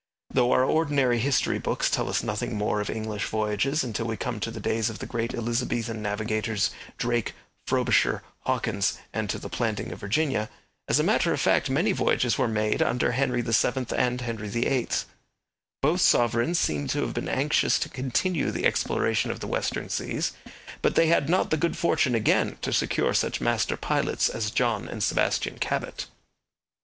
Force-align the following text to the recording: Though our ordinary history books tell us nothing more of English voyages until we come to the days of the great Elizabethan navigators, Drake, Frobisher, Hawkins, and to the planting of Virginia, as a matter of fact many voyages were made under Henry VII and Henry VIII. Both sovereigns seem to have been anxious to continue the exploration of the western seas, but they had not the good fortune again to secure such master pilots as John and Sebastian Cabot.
Though 0.31 0.51
our 0.51 0.65
ordinary 0.65 1.19
history 1.19 1.59
books 1.59 1.87
tell 1.87 2.09
us 2.09 2.23
nothing 2.23 2.55
more 2.55 2.81
of 2.81 2.89
English 2.89 3.27
voyages 3.27 3.83
until 3.83 4.07
we 4.07 4.17
come 4.17 4.39
to 4.39 4.49
the 4.49 4.59
days 4.59 4.89
of 4.89 4.97
the 4.97 5.05
great 5.05 5.35
Elizabethan 5.35 6.01
navigators, 6.01 6.71
Drake, 6.97 7.35
Frobisher, 7.67 8.23
Hawkins, 8.47 8.97
and 9.13 9.29
to 9.29 9.37
the 9.37 9.47
planting 9.47 9.91
of 9.91 9.99
Virginia, 9.99 10.49
as 10.87 10.97
a 10.99 11.03
matter 11.03 11.31
of 11.33 11.39
fact 11.39 11.69
many 11.69 11.91
voyages 11.91 12.35
were 12.35 12.47
made 12.47 12.81
under 12.81 13.11
Henry 13.11 13.43
VII 13.43 13.95
and 13.95 14.21
Henry 14.21 14.47
VIII. 14.47 14.87
Both 15.83 16.01
sovereigns 16.01 16.57
seem 16.57 16.87
to 16.87 17.01
have 17.01 17.13
been 17.13 17.29
anxious 17.29 17.77
to 17.77 17.87
continue 17.87 18.49
the 18.49 18.65
exploration 18.65 19.29
of 19.29 19.39
the 19.39 19.45
western 19.47 19.87
seas, 19.89 20.31
but 20.81 20.95
they 20.95 21.09
had 21.09 21.29
not 21.29 21.51
the 21.51 21.57
good 21.57 21.77
fortune 21.77 22.15
again 22.15 22.57
to 22.63 22.73
secure 22.73 23.13
such 23.13 23.39
master 23.39 23.77
pilots 23.77 24.29
as 24.29 24.49
John 24.49 24.87
and 24.87 25.03
Sebastian 25.03 25.59
Cabot. 25.59 26.07